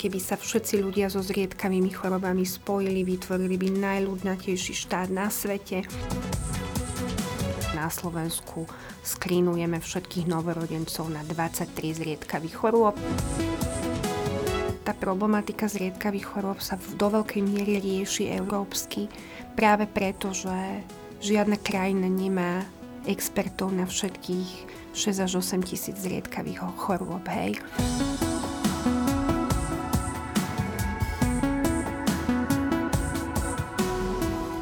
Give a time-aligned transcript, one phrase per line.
[0.00, 5.84] keby sa všetci ľudia so zriedkavými chorobami spojili, vytvorili by najľudnatejší štát na svete.
[7.76, 8.64] Na Slovensku
[9.04, 12.96] skrínujeme všetkých novorodencov na 23 zriedkavých chorôb.
[14.88, 19.04] Tá problematika zriedkavých chorôb sa do veľkej miery rieši európsky
[19.52, 20.80] práve preto, že
[21.20, 22.64] žiadna krajina nemá
[23.04, 24.48] expertov na všetkých
[24.96, 27.28] 6 až 8 tisíc zriedkavých chorôb.
[27.28, 27.60] Hej.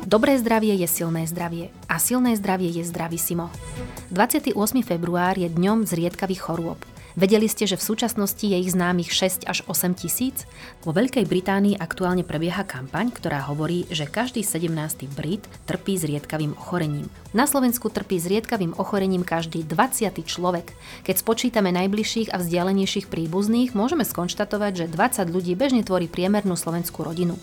[0.09, 2.81] Dobré zdravie je silné zdravie a silné zdravie je
[3.21, 3.53] Simo.
[4.09, 4.57] 28.
[4.81, 6.81] február je dňom zriedkavých chorôb.
[7.13, 10.49] Vedeli ste, že v súčasnosti je ich známych 6 až 8 tisíc?
[10.81, 15.13] Vo Veľkej Británii aktuálne prebieha kampaň, ktorá hovorí, že každý 17.
[15.13, 17.13] Brit trpí zriedkavým ochorením.
[17.37, 20.25] Na Slovensku trpí zriedkavým ochorením každý 20.
[20.25, 20.73] človek.
[21.05, 27.05] Keď spočítame najbližších a vzdialenejších príbuzných, môžeme skonštatovať, že 20 ľudí bežne tvorí priemernú slovenskú
[27.05, 27.37] rodinu.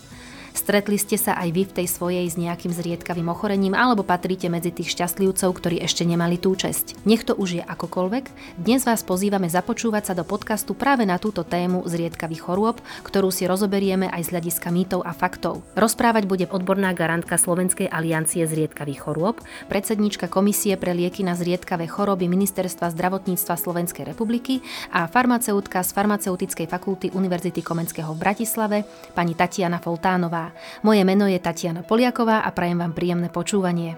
[0.56, 4.72] Stretli ste sa aj vy v tej svojej s nejakým zriedkavým ochorením alebo patríte medzi
[4.72, 6.96] tých šťastlivcov, ktorí ešte nemali tú česť.
[7.04, 11.44] Nech to už je akokoľvek, dnes vás pozývame započúvať sa do podcastu práve na túto
[11.44, 15.60] tému zriedkavých chorôb, ktorú si rozoberieme aj z hľadiska mýtov a faktov.
[15.76, 22.32] Rozprávať bude odborná garantka Slovenskej aliancie zriedkavých chorôb, predsednička Komisie pre lieky na zriedkavé choroby
[22.32, 29.76] Ministerstva zdravotníctva Slovenskej republiky a farmaceutka z Farmaceutickej fakulty Univerzity Komenského v Bratislave, pani Tatiana
[29.76, 30.45] Foltánová.
[30.82, 33.94] Moje meno je Tatiana Poliaková a prajem vám príjemné počúvanie.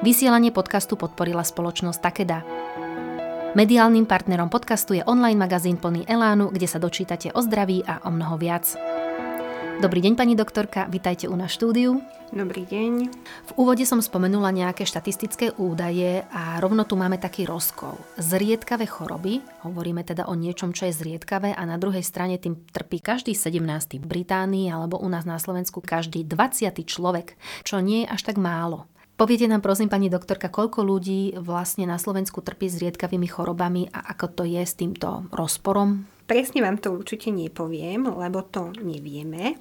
[0.00, 2.46] Vysielanie podcastu podporila spoločnosť Takeda.
[3.58, 8.10] Mediálnym partnerom podcastu je online magazín plný Elánu, kde sa dočítate o zdraví a o
[8.14, 8.76] mnoho viac.
[9.78, 12.02] Dobrý deň, pani doktorka, vitajte u nás štúdiu.
[12.34, 13.14] Dobrý deň.
[13.46, 17.94] V úvode som spomenula nejaké štatistické údaje a rovno tu máme taký rozkol.
[18.18, 22.98] Zriedkavé choroby, hovoríme teda o niečom, čo je zriedkavé a na druhej strane tým trpí
[22.98, 24.02] každý 17.
[24.02, 26.74] v Británii alebo u nás na Slovensku každý 20.
[26.82, 28.90] človek, čo nie je až tak málo.
[29.14, 34.42] Poviete nám prosím, pani doktorka, koľko ľudí vlastne na Slovensku trpí zriedkavými chorobami a ako
[34.42, 36.17] to je s týmto rozporom?
[36.28, 39.56] Presne vám to určite nepoviem, lebo to nevieme.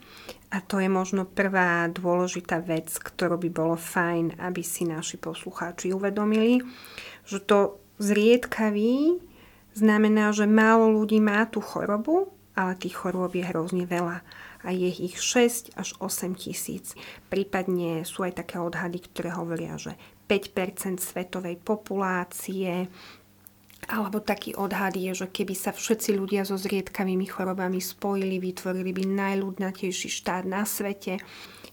[0.52, 5.96] A to je možno prvá dôležitá vec, ktorú by bolo fajn, aby si naši poslucháči
[5.96, 6.60] uvedomili,
[7.24, 9.16] že to zriedkavý
[9.80, 14.28] znamená, že málo ľudí má tú chorobu, ale tých chorôb je hrozne veľa
[14.66, 17.00] a je ich 6 až 8 tisíc.
[17.32, 19.96] Prípadne sú aj také odhady, ktoré hovoria, že
[20.28, 22.92] 5% svetovej populácie
[23.88, 29.04] alebo taký odhad je, že keby sa všetci ľudia so zriedkavými chorobami spojili, vytvorili by
[29.08, 31.24] najľudnatejší štát na svete.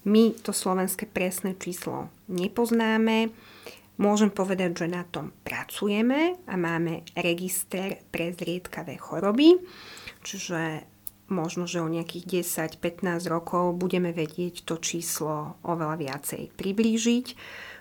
[0.07, 3.35] My to slovenské presné číslo nepoznáme.
[3.99, 9.59] Môžem povedať, že na tom pracujeme a máme register pre zriedkavé choroby,
[10.23, 10.83] čiže
[11.31, 17.27] možno, že o nejakých 10-15 rokov budeme vedieť to číslo oveľa viacej priblížiť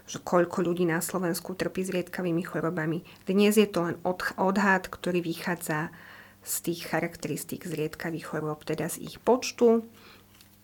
[0.03, 3.03] že koľko ľudí na Slovensku trpí zriedkavými chorobami.
[3.23, 3.97] Dnes je to len
[4.35, 5.89] odhad, ktorý vychádza
[6.43, 9.87] z tých charakteristík zriedkavých chorób, teda z ich počtu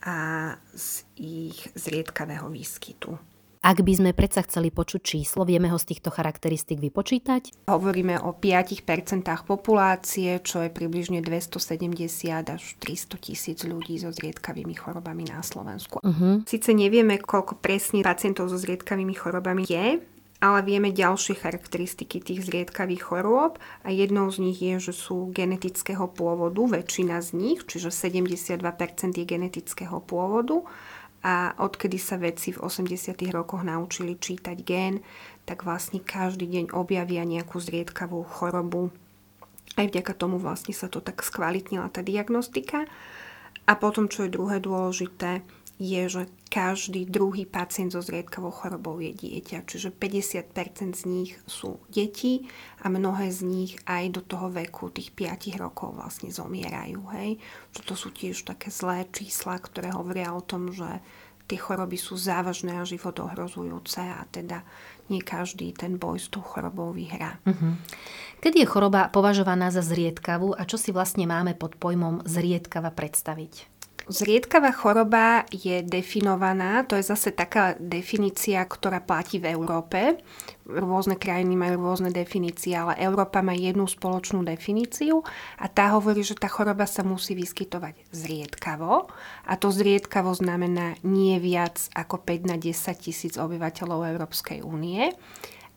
[0.04, 3.16] a z ich zriedkavého výskytu.
[3.60, 7.68] Ak by sme predsa chceli počuť číslo, vieme ho z týchto charakteristík vypočítať?
[7.68, 8.88] Hovoríme o 5%
[9.44, 16.00] populácie, čo je približne 270 až 300 tisíc ľudí so zriedkavými chorobami na Slovensku.
[16.00, 16.40] Uh-huh.
[16.48, 20.00] Sice nevieme, koľko presne pacientov so zriedkavými chorobami je,
[20.40, 26.08] ale vieme ďalšie charakteristiky tých zriedkavých chorôb a jednou z nich je, že sú genetického
[26.08, 28.56] pôvodu, väčšina z nich, čiže 72%
[29.20, 30.64] je genetického pôvodu
[31.20, 33.16] a odkedy sa vedci v 80.
[33.36, 35.04] rokoch naučili čítať gén,
[35.44, 38.94] tak vlastne každý deň objavia nejakú zriedkavú chorobu.
[39.76, 42.88] Aj vďaka tomu vlastne sa to tak skvalitnila tá diagnostika.
[43.70, 45.46] A potom, čo je druhé dôležité,
[45.80, 49.64] je, že každý druhý pacient so zriedkavou chorobou je dieťa.
[49.64, 50.52] Čiže 50%
[51.00, 52.52] z nich sú deti
[52.84, 57.00] a mnohé z nich aj do toho veku tých 5 rokov vlastne zomierajú.
[57.16, 57.40] Hej?
[57.72, 61.00] Čo to sú tiež také zlé čísla, ktoré hovoria o tom, že
[61.48, 64.62] tie choroby sú závažné a život ohrozujúce a teda
[65.10, 67.42] nie každý ten boj s tou chorobou vyhrá.
[67.42, 67.74] Uh-huh.
[68.44, 73.79] Kedy je choroba považovaná za zriedkavú a čo si vlastne máme pod pojmom zriedkava predstaviť?
[74.10, 80.18] Zriedkavá choroba je definovaná, to je zase taká definícia, ktorá platí v Európe.
[80.66, 85.22] Rôzne krajiny majú rôzne definície, ale Európa má jednu spoločnú definíciu
[85.62, 89.14] a tá hovorí, že tá choroba sa musí vyskytovať zriedkavo
[89.46, 95.14] a to zriedkavo znamená nie viac ako 5 na 10 tisíc obyvateľov Európskej únie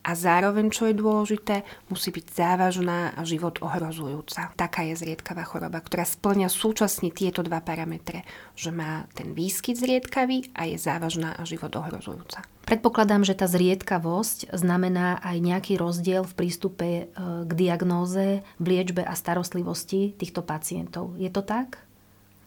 [0.02, 4.50] a zároveň, čo je dôležité, musí byť závažná a život ohrozujúca.
[4.58, 8.26] Taká je zriedkavá choroba, ktorá splňa súčasne tieto dva parametre,
[8.58, 12.42] že má ten výskyt zriedkavý a je závažná a život ohrozujúca.
[12.66, 17.04] Predpokladám, že tá zriedkavosť znamená aj nejaký rozdiel v prístupe e,
[17.42, 21.14] k diagnóze, v liečbe a starostlivosti týchto pacientov.
[21.18, 21.82] Je to tak?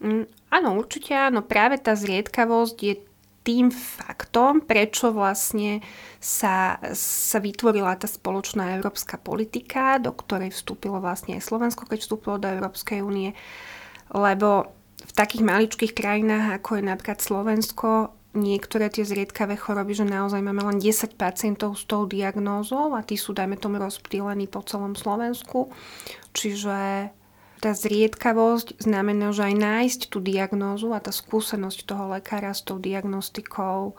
[0.00, 1.44] Mm, áno, určite áno.
[1.44, 2.94] Práve tá zriedkavosť je
[3.46, 5.78] tým faktom, prečo vlastne
[6.18, 12.42] sa, sa vytvorila tá spoločná európska politika, do ktorej vstúpilo vlastne aj Slovensko, keď vstúpilo
[12.42, 13.38] do Európskej únie.
[14.10, 20.42] Lebo v takých maličkých krajinách, ako je napríklad Slovensko, niektoré tie zriedkavé choroby, že naozaj
[20.42, 24.98] máme len 10 pacientov s tou diagnózou a tí sú, dajme tomu, rozptýlení po celom
[24.98, 25.70] Slovensku.
[26.34, 27.08] Čiže
[27.66, 32.78] tá zriedkavosť znamená, že aj nájsť tú diagnózu a tá skúsenosť toho lekára s tou
[32.78, 33.98] diagnostikou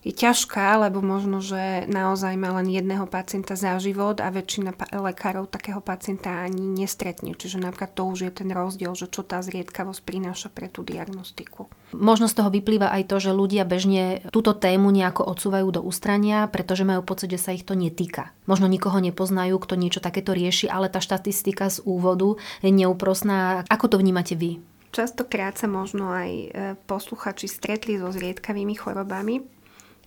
[0.00, 5.44] je ťažká, lebo možno, že naozaj má len jedného pacienta za život a väčšina lekárov
[5.44, 7.36] takého pacienta ani nestretne.
[7.36, 11.68] Čiže napríklad to už je ten rozdiel, že čo tá zriedkavosť prináša pre tú diagnostiku.
[11.92, 16.48] Možno z toho vyplýva aj to, že ľudia bežne túto tému nejako odsúvajú do ústrania,
[16.48, 18.32] pretože majú pocit, že sa ich to netýka.
[18.48, 23.68] Možno nikoho nepoznajú, kto niečo takéto rieši, ale tá štatistika z úvodu je neúprosná.
[23.68, 24.64] Ako to vnímate vy?
[24.90, 26.46] Častokrát sa možno aj e,
[26.88, 29.59] posluchači stretli so zriedkavými chorobami,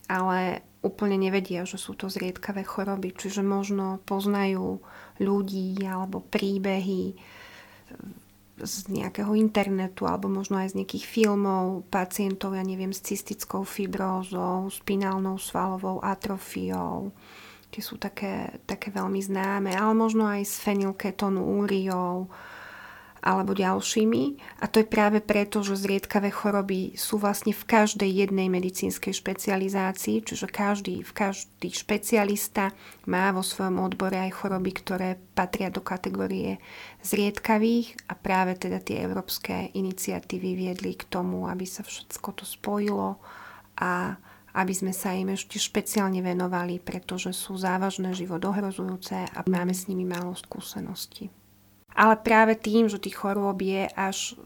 [0.07, 3.15] ale úplne nevedia, že sú to zriedkavé choroby.
[3.15, 4.83] Čiže možno poznajú
[5.23, 7.15] ľudí alebo príbehy
[8.59, 14.69] z nejakého internetu alebo možno aj z nejakých filmov pacientov, ja neviem, s cystickou fibrózou,
[14.69, 17.09] spinálnou svalovou atrofiou.
[17.73, 22.29] Tie sú také, také veľmi známe, ale možno aj s fenylketonúriou,
[23.23, 24.23] alebo ďalšími.
[24.59, 30.27] A to je práve preto, že zriedkavé choroby sú vlastne v každej jednej medicínskej špecializácii,
[30.27, 32.75] čiže každý, každý špecialista
[33.07, 36.59] má vo svojom odbore aj choroby, ktoré patria do kategórie
[36.99, 43.23] zriedkavých a práve teda tie európske iniciatívy viedli k tomu, aby sa všetko to spojilo
[43.79, 44.19] a
[44.53, 49.89] aby sme sa im ešte špeciálne venovali, pretože sú závažné, život ohrozujúce a máme s
[49.89, 51.33] nimi málo skúseností.
[51.93, 54.37] Ale práve tým, že tých chorôb je až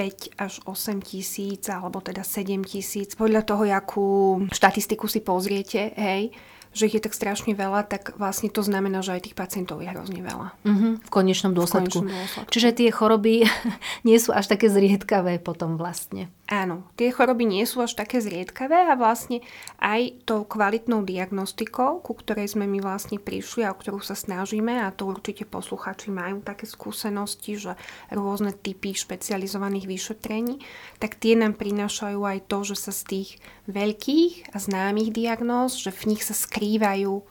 [0.00, 4.08] 5 až 8 tisíc, alebo teda 7 tisíc, podľa toho, akú
[4.48, 6.32] štatistiku si pozriete, hej,
[6.70, 9.90] že ich je tak strašne veľa, tak vlastne to znamená, že aj tých pacientov je
[9.90, 10.54] hrozne veľa.
[10.62, 12.06] Mm-hmm, v konečnom dôsledku.
[12.06, 12.50] V konečnom dôsledku.
[12.54, 13.34] Čiže tie choroby
[14.08, 16.30] nie sú až také zriedkavé potom vlastne.
[16.50, 19.38] Áno, tie choroby nie sú až také zriedkavé a vlastne
[19.78, 24.82] aj tou kvalitnou diagnostikou, ku ktorej sme my vlastne prišli a o ktorú sa snažíme
[24.82, 27.78] a to určite posluchači majú také skúsenosti, že
[28.10, 30.58] rôzne typy špecializovaných vyšetrení,
[30.98, 33.28] tak tie nám prinášajú aj to, že sa z tých
[33.70, 36.59] veľkých a známych diagnóz, že v nich sa skrývajú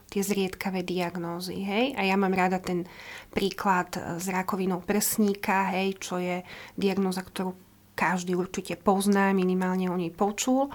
[0.10, 1.62] tie zriedkavé diagnózy.
[1.62, 1.94] Hej?
[1.94, 2.90] A ja mám rada ten
[3.30, 6.42] príklad s rakovinou prsníka, hej, čo je
[6.74, 7.54] diagnóza, ktorú
[7.94, 10.72] každý určite pozná, minimálne o nej počul.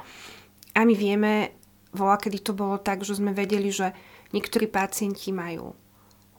[0.77, 1.57] A my vieme,
[1.97, 3.97] voľa kedy to bolo tak, že sme vedeli, že
[4.37, 5.73] niektorí pacienti majú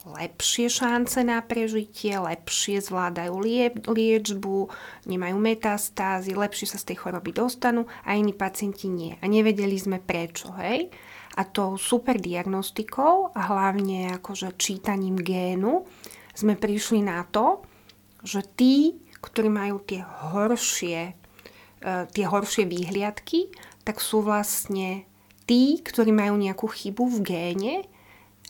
[0.06, 4.70] lepšie šance na prežitie, lepšie zvládajú lie, liečbu,
[5.10, 9.18] nemajú metastázy, lepšie sa z tej choroby dostanú a iní pacienti nie.
[9.18, 10.94] A nevedeli sme prečo, hej?
[11.36, 15.84] A tou super diagnostikou a hlavne akože čítaním génu
[16.32, 17.60] sme prišli na to,
[18.24, 23.50] že tí ktorí majú tie horšie, e, tie horšie výhliadky,
[23.82, 25.06] tak sú vlastne
[25.50, 27.74] tí, ktorí majú nejakú chybu v géne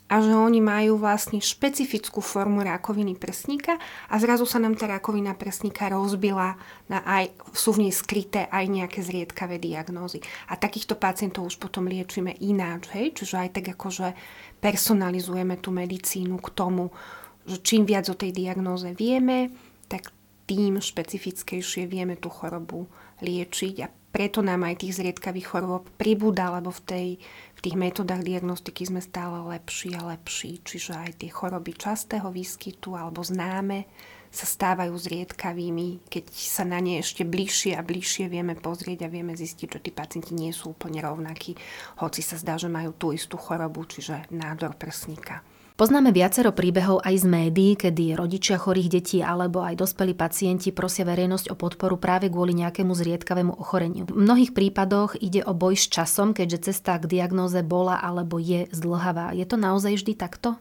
[0.07, 3.75] a že oni majú vlastne špecifickú formu rakoviny prsníka
[4.07, 6.55] a zrazu sa nám tá rakovina prsníka rozbila
[6.87, 10.23] na aj, sú v nej skryté aj nejaké zriedkavé diagnózy.
[10.47, 13.19] A takýchto pacientov už potom liečíme ináč, hej?
[13.19, 14.15] čiže aj tak akože
[14.63, 16.95] personalizujeme tú medicínu k tomu,
[17.43, 19.51] že čím viac o tej diagnóze vieme,
[19.91, 20.15] tak
[20.47, 22.87] tým špecifickejšie vieme tú chorobu
[23.19, 27.09] liečiť a preto nám aj tých zriedkavých chorôb pribúda, lebo v, tej,
[27.53, 32.97] v tých metodách diagnostiky sme stále lepší a lepší, čiže aj tie choroby častého výskytu
[32.97, 33.85] alebo známe
[34.33, 39.37] sa stávajú zriedkavými, keď sa na ne ešte bližšie a bližšie vieme pozrieť a vieme
[39.37, 41.53] zistiť, že tí pacienti nie sú úplne rovnakí,
[42.01, 45.45] hoci sa zdá, že majú tú istú chorobu, čiže nádor prsníka.
[45.77, 51.05] Poznáme viacero príbehov aj z médií, kedy rodičia chorých detí alebo aj dospelí pacienti prosia
[51.05, 54.09] verejnosť o podporu práve kvôli nejakému zriedkavému ochoreniu.
[54.09, 58.73] V mnohých prípadoch ide o boj s časom, keďže cesta k diagnóze bola alebo je
[58.73, 59.37] zdlhavá.
[59.37, 60.57] Je to naozaj vždy takto?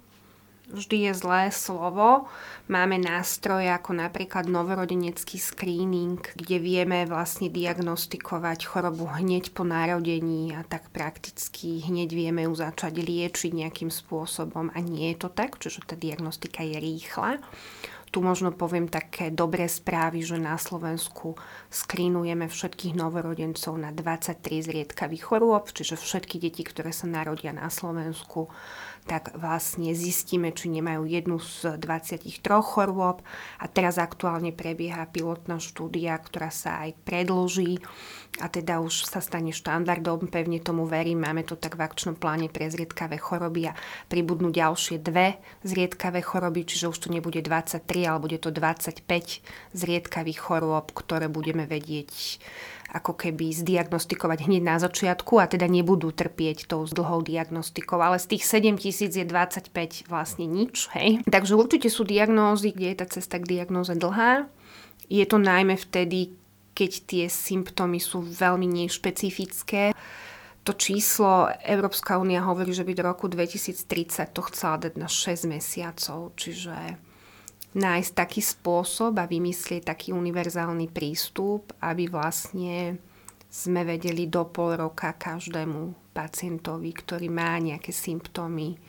[0.70, 2.30] Vždy je zlé slovo.
[2.66, 10.66] Máme nástroje ako napríklad novorodenecký screening, kde vieme vlastne diagnostikovať chorobu hneď po narodení a
[10.66, 15.86] tak prakticky hneď vieme ju začať liečiť nejakým spôsobom a nie je to tak, čiže
[15.86, 17.38] tá diagnostika je rýchla.
[18.16, 21.36] Tu možno poviem také dobré správy, že na Slovensku
[21.68, 28.48] skrínujeme všetkých novorodencov na 23 zriedkavých chorôb, čiže všetky deti, ktoré sa narodia na Slovensku,
[29.04, 32.24] tak vlastne zistíme, či nemajú jednu z 23
[32.64, 33.20] chorôb.
[33.60, 37.84] A teraz aktuálne prebieha pilotná štúdia, ktorá sa aj predloží
[38.44, 42.52] a teda už sa stane štandardom, pevne tomu verím, máme to tak v akčnom pláne
[42.52, 43.78] pre zriedkavé choroby a
[44.12, 49.04] pribudnú ďalšie dve zriedkavé choroby, čiže už to nebude 23, ale bude to 25
[49.74, 52.40] zriedkavých chorôb, ktoré budeme vedieť
[52.96, 58.00] ako keby zdiagnostikovať hneď na začiatku a teda nebudú trpieť tou dlhou diagnostikou.
[58.00, 60.88] Ale z tých 7 tisíc je 25 vlastne nič.
[60.96, 61.20] Hej?
[61.28, 64.48] Takže určite sú diagnózy, kde je tá cesta k diagnóze dlhá.
[65.12, 66.40] Je to najmä vtedy,
[66.72, 69.92] keď tie symptómy sú veľmi nešpecifické.
[70.66, 75.46] To číslo Európska únia hovorí, že by do roku 2030 to chcela dať na 6
[75.46, 76.98] mesiacov, čiže
[77.76, 82.96] nájsť taký spôsob a vymyslieť taký univerzálny prístup, aby vlastne
[83.52, 88.80] sme vedeli do pol roka každému pacientovi, ktorý má nejaké symptómy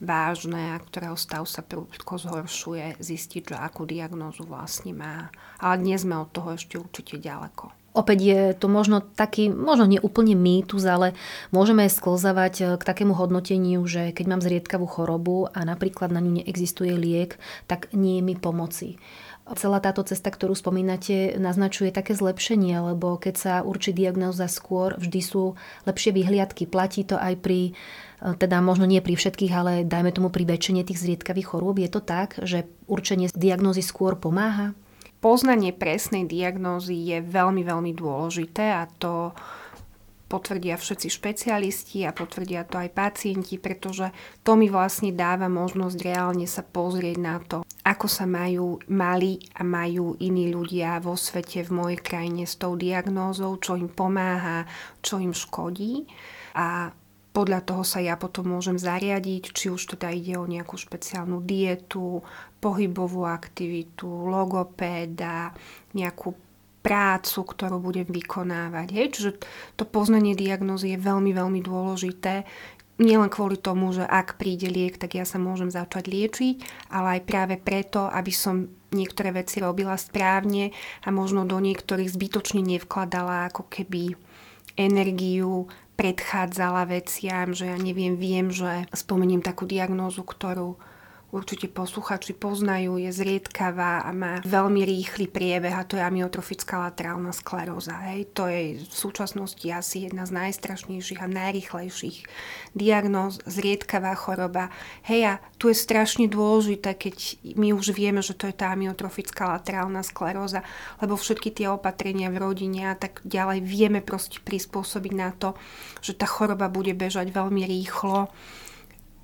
[0.00, 5.28] vážne a ktorého stav sa prudko zhoršuje, zistiť, že akú diagnózu vlastne má.
[5.60, 7.80] Ale dnes sme od toho ešte určite ďaleko.
[7.90, 11.18] Opäť je to možno taký, možno nie úplne mýtus, ale
[11.50, 16.38] môžeme sklzavať eh, k takému hodnoteniu, že keď mám zriedkavú chorobu a napríklad na ňu
[16.42, 18.94] neexistuje liek, tak nie je mi pomoci.
[19.50, 25.20] Celá táto cesta, ktorú spomínate, naznačuje také zlepšenie, lebo keď sa určí diagnóza skôr, vždy
[25.24, 25.58] sú
[25.90, 26.70] lepšie vyhliadky.
[26.70, 30.86] Platí to aj pri, eh, teda možno nie pri všetkých, ale dajme tomu pri väčšine
[30.86, 31.82] tých zriedkavých chorôb.
[31.82, 34.74] Je to tak, že určenie diagnózy skôr pomáha?
[35.20, 39.36] poznanie presnej diagnózy je veľmi, veľmi dôležité a to
[40.30, 44.14] potvrdia všetci špecialisti a potvrdia to aj pacienti, pretože
[44.46, 49.66] to mi vlastne dáva možnosť reálne sa pozrieť na to, ako sa majú, mali a
[49.66, 54.70] majú iní ľudia vo svete, v mojej krajine s tou diagnózou, čo im pomáha,
[55.02, 56.06] čo im škodí.
[56.54, 56.94] A
[57.30, 62.22] podľa toho sa ja potom môžem zariadiť, či už teda ide o nejakú špeciálnu dietu,
[62.58, 65.54] pohybovú aktivitu, logopéda,
[65.94, 66.49] nejakú
[66.80, 68.88] prácu, ktorú budem vykonávať.
[68.92, 69.06] Hej?
[69.16, 69.30] Čiže
[69.76, 72.48] to poznanie diagnózy je veľmi, veľmi dôležité.
[73.00, 76.56] Nielen kvôli tomu, že ak príde liek, tak ja sa môžem začať liečiť,
[76.92, 82.60] ale aj práve preto, aby som niektoré veci robila správne a možno do niektorých zbytočne
[82.60, 84.18] nevkladala ako keby
[84.76, 90.80] energiu, predchádzala veciam, že ja neviem, viem, že spomeniem takú diagnózu, ktorú
[91.30, 97.30] určite posluchači poznajú, je zriedkavá a má veľmi rýchly priebeh a to je amyotrofická laterálna
[97.30, 97.94] skleróza.
[98.10, 98.34] Hej.
[98.34, 102.18] To je v súčasnosti asi jedna z najstrašnejších a najrýchlejších
[102.74, 104.74] diagnóz, zriedkavá choroba.
[105.06, 109.54] Hej a tu je strašne dôležité, keď my už vieme, že to je tá amyotrofická
[109.54, 110.66] laterálna skleróza,
[110.98, 115.54] lebo všetky tie opatrenia v rodine a tak ďalej vieme proste prispôsobiť na to,
[116.02, 118.26] že tá choroba bude bežať veľmi rýchlo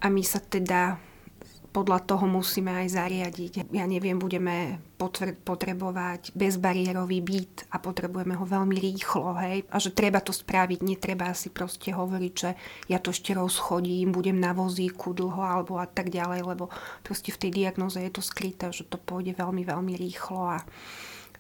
[0.01, 1.01] a my sa teda
[1.77, 3.53] podľa toho musíme aj zariadiť.
[3.69, 4.81] Ja neviem, budeme
[5.45, 9.69] potrebovať bezbariérový byt a potrebujeme ho veľmi rýchlo, hej.
[9.69, 12.57] A že treba to spraviť, netreba si proste hovoriť, že
[12.89, 16.73] ja to ešte rozchodím, budem na vozíku dlho alebo a tak ďalej, lebo
[17.05, 20.65] proste v tej diagnoze je to skryté, že to pôjde veľmi, veľmi rýchlo a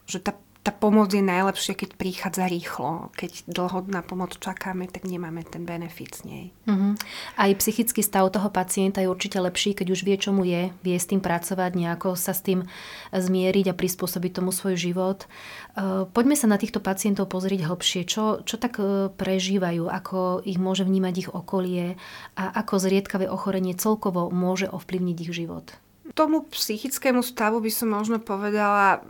[0.04, 3.14] že tá tá pomoc je najlepšia, keď prichádza rýchlo.
[3.14, 6.44] Keď dlho na pomoc čakáme, tak nemáme ten benefit z nej.
[6.66, 6.98] Uh-huh.
[7.38, 10.98] Aj psychický stav toho pacienta je určite lepší, keď už vie, čo mu je, vie
[10.98, 12.66] s tým pracovať, nejako sa s tým
[13.14, 15.30] zmieriť a prispôsobiť tomu svoj život.
[15.78, 18.02] Uh, poďme sa na týchto pacientov pozrieť hlbšie.
[18.02, 21.94] Čo, čo tak uh, prežívajú, ako ich môže vnímať ich okolie
[22.34, 25.78] a ako zriedkavé ochorenie celkovo môže ovplyvniť ich život?
[26.18, 29.06] Tomu psychickému stavu by som možno povedala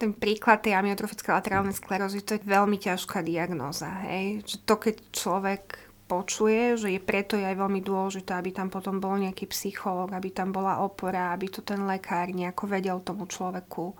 [0.00, 3.92] ten príklad tej amyotrofické laterálnej sklerózy, to je veľmi ťažká diagnóza.
[4.08, 4.48] Hej?
[4.48, 5.64] Že to, keď človek
[6.10, 10.34] počuje, že je preto je aj veľmi dôležité, aby tam potom bol nejaký psychológ, aby
[10.34, 13.94] tam bola opora, aby to ten lekár nejako vedel tomu človeku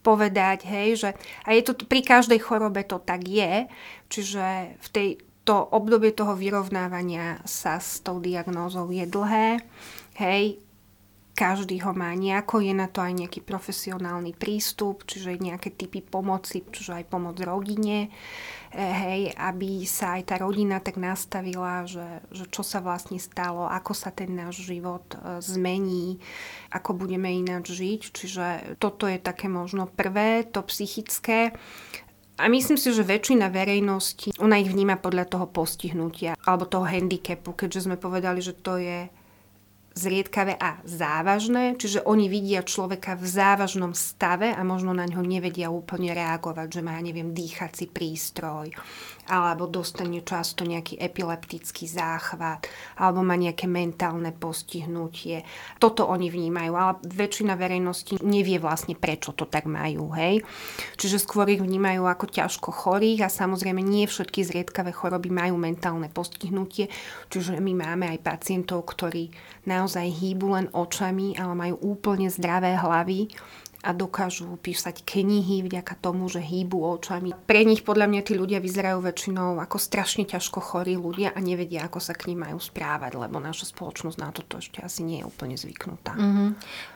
[0.00, 1.10] povedať, hej, že
[1.44, 3.68] a je to pri každej chorobe to tak je,
[4.08, 5.08] čiže v tej,
[5.44, 9.60] to obdobie toho vyrovnávania sa s tou diagnózou je dlhé,
[10.16, 10.56] hej,
[11.34, 16.60] každý ho má nejako, je na to aj nejaký profesionálny prístup, čiže nejaké typy pomoci,
[16.68, 18.10] čiže aj pomoc rodine,
[18.68, 23.64] e, hej, aby sa aj tá rodina tak nastavila, že, že čo sa vlastne stalo,
[23.64, 26.20] ako sa ten náš život e, zmení,
[26.74, 28.00] ako budeme ináč žiť.
[28.12, 28.46] Čiže
[28.76, 31.56] toto je také možno prvé, to psychické.
[32.40, 37.52] A myslím si, že väčšina verejnosti, ona ich vníma podľa toho postihnutia alebo toho handicapu,
[37.52, 39.12] keďže sme povedali, že to je
[39.94, 45.66] zriedkavé a závažné, čiže oni vidia človeka v závažnom stave a možno na ňo nevedia
[45.68, 48.70] úplne reagovať, že má, neviem, dýchací prístroj,
[49.30, 52.66] alebo dostane často nejaký epileptický záchvat,
[52.98, 55.46] alebo má nejaké mentálne postihnutie.
[55.78, 60.10] Toto oni vnímajú, ale väčšina verejnosti nevie vlastne, prečo to tak majú.
[60.18, 60.42] Hej?
[60.98, 66.10] Čiže skôr ich vnímajú ako ťažko chorých a samozrejme nie všetky zriedkavé choroby majú mentálne
[66.10, 66.90] postihnutie,
[67.30, 69.30] čiže my máme aj pacientov, ktorí
[69.70, 73.30] naozaj hýbu len očami, ale majú úplne zdravé hlavy
[73.80, 77.32] a dokážu písať knihy vďaka tomu, že hýbu očami.
[77.32, 81.88] Pre nich podľa mňa tí ľudia vyzerajú väčšinou ako strašne ťažko chorí ľudia a nevedia,
[81.88, 85.28] ako sa k ním majú správať, lebo naša spoločnosť na toto ešte asi nie je
[85.28, 86.12] úplne zvyknutá.
[86.12, 86.48] Mm-hmm.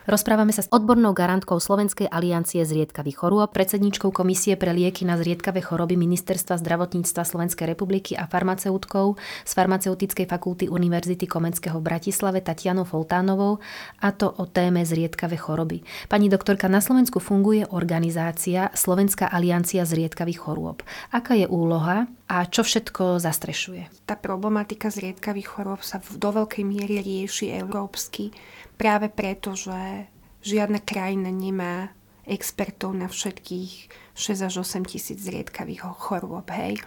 [0.05, 5.65] Rozprávame sa s odbornou garantkou Slovenskej aliancie zriedkavých chorôb, predsedničkou Komisie pre lieky na zriedkavé
[5.65, 12.85] choroby Ministerstva zdravotníctva Slovenskej republiky a farmaceutkou z Farmaceutickej fakulty Univerzity Komenského v Bratislave Tatianou
[12.85, 13.57] Foltánovou
[14.05, 15.81] a to o téme zriedkavé choroby.
[16.05, 20.83] Pani doktorka na Slovensku funguje organizácia Slovenská aliancia zriedkavých chorôb.
[21.07, 24.03] Aká je úloha a čo všetko zastrešuje?
[24.03, 28.35] Tá problematika zriedkavých chorôb sa do veľkej miery rieši európsky
[28.75, 30.11] práve preto, že
[30.43, 31.95] žiadna krajina nemá
[32.27, 33.71] expertov na všetkých
[34.11, 36.43] 6 až 8 tisíc zriedkavých chorôb.
[36.51, 36.83] Hej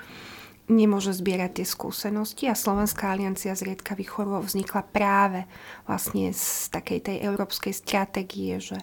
[0.68, 5.48] nemôže zbierať tie skúsenosti a Slovenská aliancia zriedkavých chorôb vznikla práve
[5.88, 8.78] vlastne z takej tej európskej stratégie, že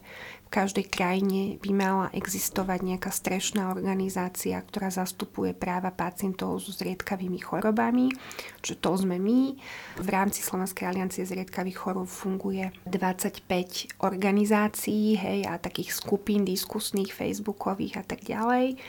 [0.55, 8.15] každej krajine by mala existovať nejaká strešná organizácia, ktorá zastupuje práva pacientov so zriedkavými chorobami,
[8.63, 9.59] čo to sme my.
[9.99, 17.99] V rámci Slovenskej aliancie zriedkavých chorób funguje 25 organizácií hej, a takých skupín diskusných, facebookových
[17.99, 18.79] a tak ďalej.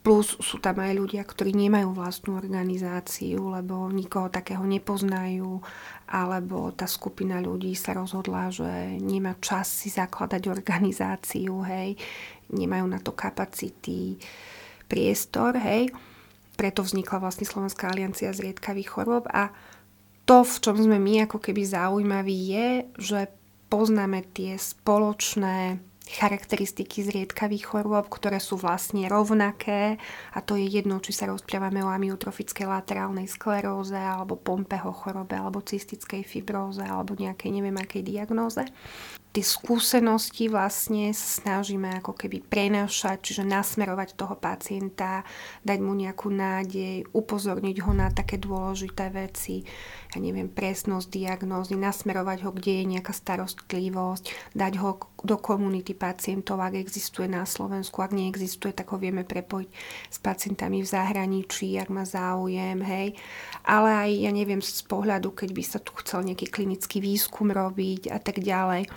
[0.00, 5.60] Plus sú tam aj ľudia, ktorí nemajú vlastnú organizáciu, lebo nikoho takého nepoznajú,
[6.08, 12.00] alebo tá skupina ľudí sa rozhodla, že nemá čas si zakladať organizáciu, hej,
[12.48, 14.16] nemajú na to kapacity,
[14.88, 15.92] priestor, hej.
[16.56, 19.52] Preto vznikla vlastne Slovenská aliancia zriedkavých chorôb a
[20.24, 23.20] to, v čom sme my ako keby zaujímaví, je, že
[23.68, 29.96] poznáme tie spoločné charakteristiky zriedkavých chorôb, ktoré sú vlastne rovnaké
[30.34, 35.62] a to je jedno, či sa rozprávame o amyotrofickej laterálnej skleróze alebo Pompeho chorobe alebo
[35.62, 38.66] cystickej fibróze alebo nejakej neviem akej diagnóze
[39.30, 45.22] tie skúsenosti vlastne snažíme ako keby prenášať, čiže nasmerovať toho pacienta,
[45.62, 49.62] dať mu nejakú nádej, upozorniť ho na také dôležité veci,
[50.10, 56.58] ja neviem, presnosť diagnózy, nasmerovať ho, kde je nejaká starostlivosť, dať ho do komunity pacientov,
[56.58, 59.70] ak existuje na Slovensku, ak neexistuje, tak ho vieme prepojiť
[60.10, 63.14] s pacientami v zahraničí, ak má záujem, hej.
[63.62, 68.10] Ale aj, ja neviem, z pohľadu, keď by sa tu chcel nejaký klinický výskum robiť
[68.10, 68.90] a tak ďalej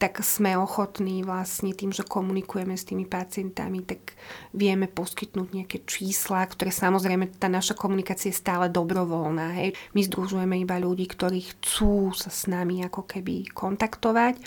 [0.00, 4.16] tak sme ochotní vlastne tým, že komunikujeme s tými pacientami, tak
[4.56, 9.60] vieme poskytnúť nejaké čísla, ktoré samozrejme tá naša komunikácia je stále dobrovoľná.
[9.60, 9.76] Hej.
[9.92, 14.40] My združujeme iba ľudí, ktorí chcú sa s nami ako keby kontaktovať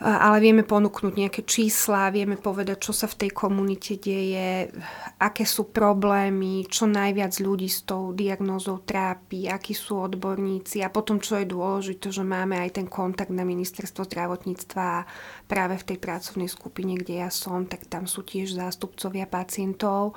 [0.00, 4.72] ale vieme ponúknuť nejaké čísla, vieme povedať, čo sa v tej komunite deje,
[5.20, 11.20] aké sú problémy, čo najviac ľudí s tou diagnózou trápi, akí sú odborníci a potom,
[11.20, 15.04] čo je dôležité, že máme aj ten kontakt na ministerstvo zdravotníctva
[15.44, 20.16] práve v tej pracovnej skupine, kde ja som, tak tam sú tiež zástupcovia pacientov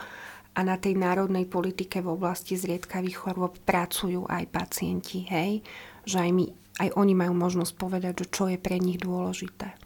[0.56, 5.60] a na tej národnej politike v oblasti zriedkavých chorôb pracujú aj pacienti, hej?
[6.08, 9.78] že aj my aj oni majú možnosť povedať, že čo je pre nich dôležité.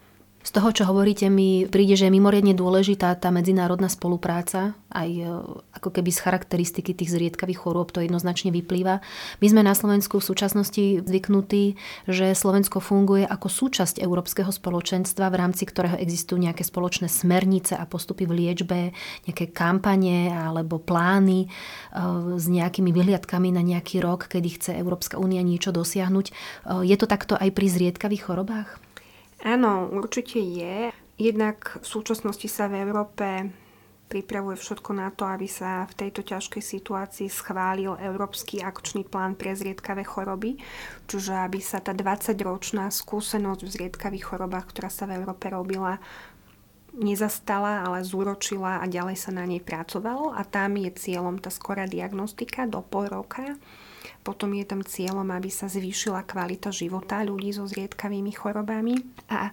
[0.47, 5.27] Z toho, čo hovoríte, mi príde, že je mimoriadne dôležitá tá medzinárodná spolupráca, aj e,
[5.75, 9.03] ako keby z charakteristiky tých zriedkavých chorôb to jednoznačne vyplýva.
[9.43, 11.75] My sme na Slovensku v súčasnosti zvyknutí,
[12.07, 17.83] že Slovensko funguje ako súčasť Európskeho spoločenstva, v rámci ktorého existujú nejaké spoločné smernice a
[17.83, 18.95] postupy v liečbe,
[19.27, 21.47] nejaké kampane alebo plány e,
[22.39, 26.25] s nejakými vyhliadkami na nejaký rok, kedy chce Európska únia niečo dosiahnuť.
[26.31, 26.33] E,
[26.87, 28.86] je to takto aj pri zriedkavých chorobách?
[29.45, 30.89] Áno, určite je.
[31.17, 33.49] Jednak v súčasnosti sa v Európe
[34.07, 39.51] pripravuje všetko na to, aby sa v tejto ťažkej situácii schválil Európsky akčný plán pre
[39.51, 40.55] zriedkavé choroby,
[41.11, 45.99] čiže aby sa tá 20-ročná skúsenosť v zriedkavých chorobách, ktorá sa v Európe robila,
[46.95, 51.85] nezastala, ale zúročila a ďalej sa na nej pracovalo a tam je cieľom tá skorá
[51.85, 53.59] diagnostika do pol roka.
[54.21, 58.97] Potom je tam cieľom, aby sa zvýšila kvalita života ľudí so zriedkavými chorobami
[59.31, 59.51] a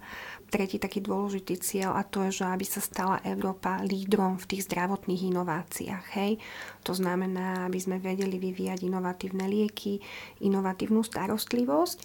[0.49, 4.71] tretí taký dôležitý cieľ a to je, že aby sa stala Európa lídrom v tých
[4.71, 6.05] zdravotných inováciách.
[6.15, 6.39] Hej?
[6.85, 9.99] To znamená, aby sme vedeli vyvíjať inovatívne lieky,
[10.45, 11.99] inovatívnu starostlivosť.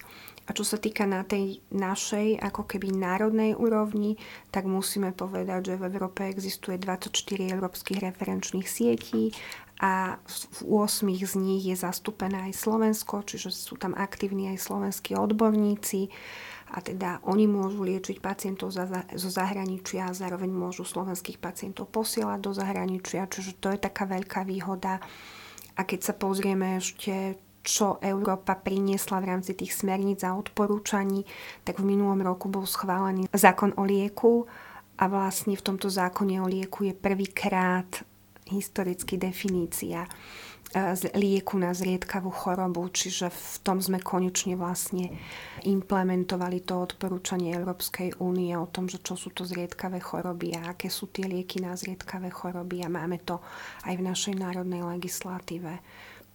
[0.49, 4.19] A čo sa týka na tej našej ako keby národnej úrovni,
[4.51, 7.15] tak musíme povedať, že v Európe existuje 24
[7.55, 9.31] európskych referenčných sietí
[9.81, 10.21] a
[10.61, 16.13] v 8 z nich je zastúpené aj Slovensko, čiže sú tam aktívni aj slovenskí odborníci.
[16.71, 22.53] A teda oni môžu liečiť pacientov zo zahraničia a zároveň môžu slovenských pacientov posielať do
[22.53, 25.01] zahraničia, čiže to je taká veľká výhoda.
[25.75, 31.25] A keď sa pozrieme ešte, čo Európa priniesla v rámci tých smerníc a odporúčaní,
[31.65, 34.45] tak v minulom roku bol schválený zákon o lieku.
[35.01, 38.05] A vlastne v tomto zákone o lieku je prvýkrát
[38.51, 40.11] historicky definícia
[40.71, 45.11] E, z lieku na zriedkavú chorobu, čiže v tom sme konečne vlastne
[45.67, 50.87] implementovali to odporúčanie Európskej únie o tom, že čo sú to zriedkavé choroby a aké
[50.87, 53.43] sú tie lieky na zriedkavé choroby a máme to
[53.83, 55.83] aj v našej národnej legislatíve.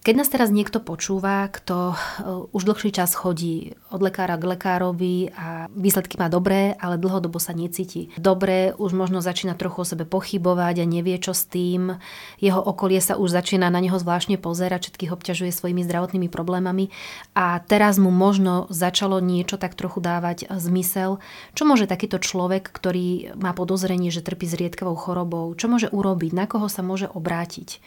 [0.06, 1.94] Keď nás teraz niekto počúva, kto e,
[2.54, 7.50] už dlhší čas chodí od lekára k lekárovi a výsledky má dobré, ale dlhodobo sa
[7.50, 11.98] necíti dobre, už možno začína trochu o sebe pochybovať a nevie, čo s tým.
[12.38, 16.94] Jeho okolie sa už začína na neho zvláštne pozerať, všetkých obťažuje svojimi zdravotnými problémami
[17.34, 21.18] a teraz mu možno začalo niečo tak trochu dávať zmysel.
[21.58, 26.46] Čo môže takýto človek, ktorý má podozrenie, že trpí zriedkavou chorobou, čo môže urobiť, na
[26.46, 27.82] koho sa môže obrátiť?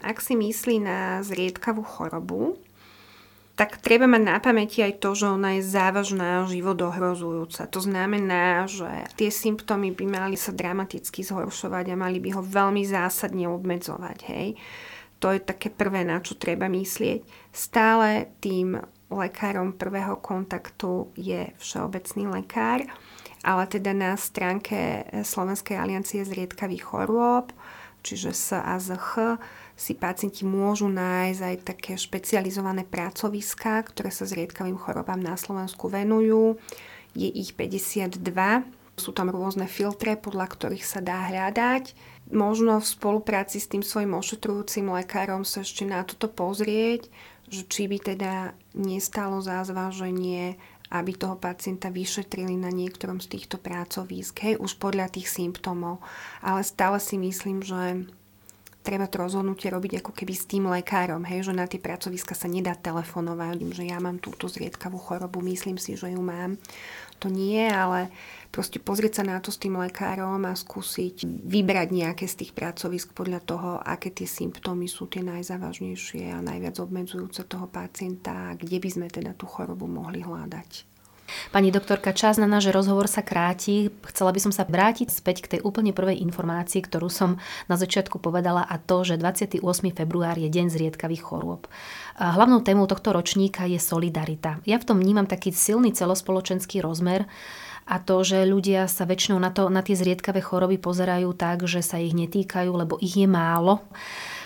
[0.00, 2.56] Ak si myslí na zriedkavú chorobu,
[3.60, 7.68] tak treba mať na pamäti aj to, že ona je závažná, život ohrozujúca.
[7.68, 8.88] To znamená, že
[9.20, 14.18] tie symptómy by mali sa dramaticky zhoršovať a mali by ho veľmi zásadne obmedzovať.
[14.32, 14.56] Hej.
[15.20, 17.20] To je také prvé, na čo treba myslieť.
[17.52, 18.80] Stále tým
[19.12, 22.88] lekárom prvého kontaktu je všeobecný lekár,
[23.44, 27.52] ale teda na stránke Slovenskej aliancie zriedkavých chorôb,
[28.00, 29.36] čiže SAZH,
[29.80, 36.60] si pacienti môžu nájsť aj také špecializované pracoviská, ktoré sa zriedkavým chorobám na Slovensku venujú.
[37.16, 38.20] Je ich 52.
[39.00, 41.96] Sú tam rôzne filtre, podľa ktorých sa dá hľadať.
[42.28, 47.08] Možno v spolupráci s tým svojim ošetrujúcim lekárom sa ešte na toto pozrieť,
[47.48, 53.62] že či by teda nestalo za zváženie aby toho pacienta vyšetrili na niektorom z týchto
[53.62, 56.02] pracovísk, hej, už podľa tých symptómov.
[56.42, 58.10] Ale stále si myslím, že
[58.80, 62.48] treba to rozhodnutie robiť ako keby s tým lekárom, hej, že na tie pracoviska sa
[62.48, 66.56] nedá telefonovať, že ja mám túto zriedkavú chorobu, myslím si, že ju mám.
[67.20, 68.08] To nie, ale
[68.48, 73.12] proste pozrieť sa na to s tým lekárom a skúsiť vybrať nejaké z tých pracovisk
[73.12, 78.80] podľa toho, aké tie symptómy sú tie najzávažnejšie a najviac obmedzujúce toho pacienta a kde
[78.80, 80.89] by sme teda tú chorobu mohli hľadať.
[81.50, 83.90] Pani doktorka, čas na náš rozhovor sa kráti.
[84.06, 88.22] Chcela by som sa vrátiť späť k tej úplne prvej informácii, ktorú som na začiatku
[88.22, 89.62] povedala a to, že 28.
[89.92, 91.66] február je deň zriedkavých chorôb.
[92.20, 94.60] Hlavnou témou tohto ročníka je solidarita.
[94.68, 97.24] Ja v tom vnímam taký silný celospoločenský rozmer
[97.90, 101.82] a to, že ľudia sa väčšinou na, to, na tie zriedkavé choroby pozerajú tak, že
[101.82, 103.82] sa ich netýkajú, lebo ich je málo.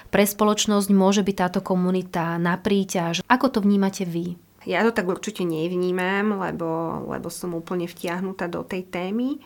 [0.09, 3.21] Pre spoločnosť môže byť táto komunita na príťaž.
[3.27, 4.39] Ako to vnímate vy?
[4.65, 9.37] Ja to tak určite nevnímam, lebo, lebo som úplne vtiahnutá do tej témy.
[9.37, 9.39] E,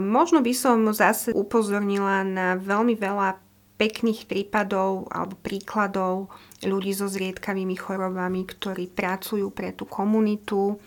[0.00, 3.36] možno by som zase upozornila na veľmi veľa
[3.74, 6.30] pekných prípadov alebo príkladov
[6.62, 10.78] ľudí so zriedkavými chorobami, ktorí pracujú pre tú komunitu.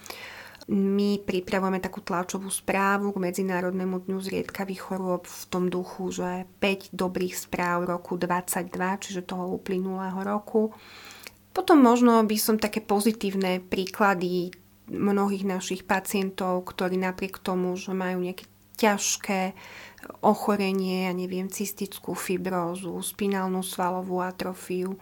[0.68, 6.92] My pripravujeme takú tlačovú správu k Medzinárodnému dňu zriedkavých chorôb v tom duchu, že 5
[6.92, 8.68] dobrých správ roku 22,
[9.00, 10.76] čiže toho uplynulého roku
[11.58, 14.54] potom možno by som také pozitívne príklady
[14.86, 18.46] mnohých našich pacientov, ktorí napriek tomu, že majú nejaké
[18.78, 19.58] ťažké
[20.22, 25.02] ochorenie, ja neviem, cystickú fibrózu, spinálnu svalovú atrofiu,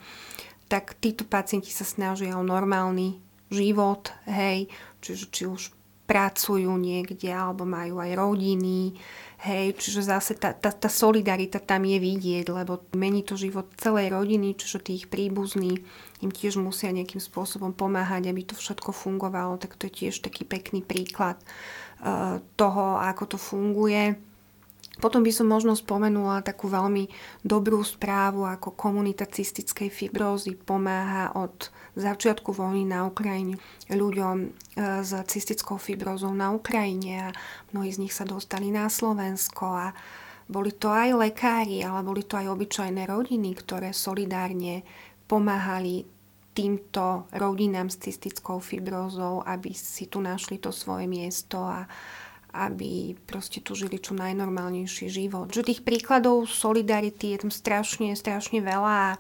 [0.72, 3.20] tak títo pacienti sa snažia o normálny
[3.52, 4.72] život, hej,
[5.04, 5.62] čiže či už
[6.06, 8.98] pracujú niekde, alebo majú aj rodiny,
[9.46, 14.10] Hej, čiže zase tá, tá, tá solidarita tam je vidieť, lebo mení to život celej
[14.10, 15.86] rodiny, čiže tých príbuzní
[16.26, 20.50] im tiež musia nejakým spôsobom pomáhať, aby to všetko fungovalo, tak to je tiež taký
[20.50, 21.38] pekný príklad
[22.02, 24.18] uh, toho, ako to funguje.
[24.98, 27.06] Potom by som možno spomenula takú veľmi
[27.46, 34.48] dobrú správu, ako komunita cystickej fibrózy pomáha od začiatku vojny na Ukrajine ľuďom e,
[35.02, 37.36] s cystickou fibrózou na Ukrajine a
[37.72, 39.88] mnohí z nich sa dostali na Slovensko a
[40.46, 44.86] boli to aj lekári, ale boli to aj obyčajné rodiny, ktoré solidárne
[45.26, 46.06] pomáhali
[46.56, 51.84] týmto rodinám s cystickou fibrózou, aby si tu našli to svoje miesto a,
[52.56, 55.52] aby proste tu žili čo najnormálnejší život.
[55.52, 59.20] Že tých príkladov solidarity je tam strašne, strašne veľa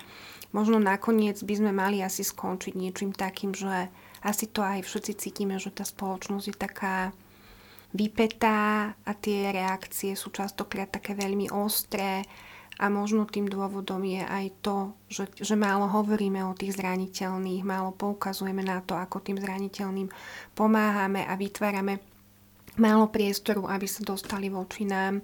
[0.55, 3.91] možno nakoniec by sme mali asi skončiť niečím takým, že
[4.23, 6.95] asi to aj všetci cítime, že tá spoločnosť je taká
[7.91, 12.23] vypetá a tie reakcie sú častokrát také veľmi ostré
[12.75, 17.95] a možno tým dôvodom je aj to, že, že málo hovoríme o tých zraniteľných, málo
[17.95, 20.11] poukazujeme na to, ako tým zraniteľným
[20.55, 22.03] pomáhame a vytvárame
[22.75, 25.23] málo priestoru, aby sa dostali voči nám.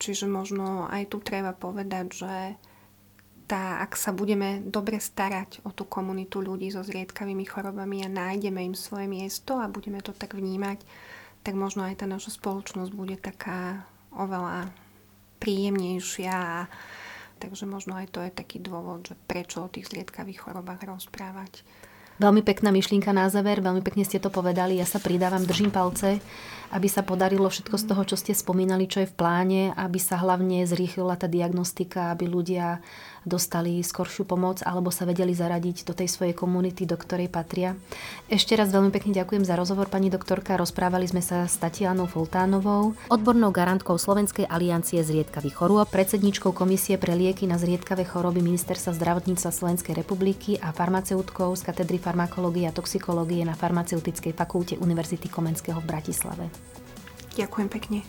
[0.00, 2.34] Čiže možno aj tu treba povedať, že
[3.50, 8.62] tá, ak sa budeme dobre starať o tú komunitu ľudí so zriedkavými chorobami a nájdeme
[8.62, 10.78] im svoje miesto a budeme to tak vnímať,
[11.42, 13.82] tak možno aj tá naša spoločnosť bude taká
[14.14, 14.70] oveľa
[15.42, 16.70] príjemnejšia.
[17.42, 21.66] Takže možno aj to je taký dôvod, že prečo o tých zriedkavých chorobách rozprávať.
[22.20, 24.76] Veľmi pekná myšlienka na záver, veľmi pekne ste to povedali.
[24.76, 26.20] Ja sa pridávam, držím palce,
[26.68, 30.20] aby sa podarilo všetko z toho, čo ste spomínali, čo je v pláne, aby sa
[30.20, 32.84] hlavne zrýchlila tá diagnostika, aby ľudia
[33.24, 37.76] dostali skoršiu pomoc alebo sa vedeli zaradiť do tej svojej komunity, do ktorej patria.
[38.32, 40.56] Ešte raz veľmi pekne ďakujem za rozhovor, pani doktorka.
[40.56, 47.12] Rozprávali sme sa s Tatianou Foltánovou, odbornou garantkou Slovenskej aliancie zriedkavých chorôb, predsedničkou Komisie pre
[47.12, 53.46] lieky na zriedkavé choroby Ministerstva zdravotníctva Slovenskej republiky a farmaceutkou z katedry farmakológie a toxikológie
[53.46, 56.50] na Farmaceutickej fakulte Univerzity Komenského v Bratislave.
[57.38, 58.02] Ďakujem pekne.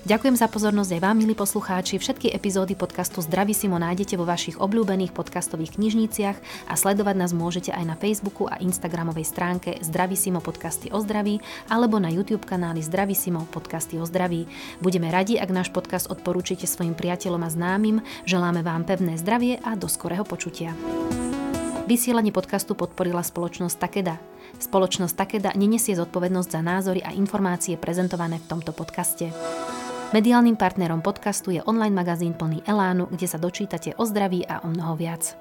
[0.00, 2.00] Ďakujem za pozornosť aj vám, milí poslucháči.
[2.00, 3.20] Všetky epizódy podcastu
[3.52, 6.36] Simo nájdete vo vašich obľúbených podcastových knižniciach
[6.72, 9.76] a sledovať nás môžete aj na Facebooku a Instagramovej stránke
[10.16, 12.80] Simo podcasty o zdraví alebo na YouTube kanáli
[13.12, 14.48] Simo podcasty o zdraví.
[14.80, 18.00] Budeme radi, ak náš podcast odporúčite svojim priateľom a známym.
[18.24, 20.72] Želáme vám pevné zdravie a do skorého počutia.
[21.90, 24.14] Vysielanie podcastu podporila spoločnosť Takeda.
[24.62, 29.34] Spoločnosť Takeda nenesie zodpovednosť za názory a informácie prezentované v tomto podcaste.
[30.14, 34.70] Mediálnym partnerom podcastu je online magazín plný Elánu, kde sa dočítate o zdraví a o
[34.70, 35.34] mnoho viac.